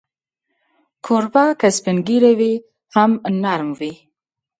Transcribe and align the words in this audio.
کوربه 1.05 1.45
که 1.59 1.67
سپین 1.77 1.97
ږیری 2.07 2.33
وي، 2.39 2.53
هم 2.95 3.11
نرم 3.43 3.69
وي. 3.79 3.93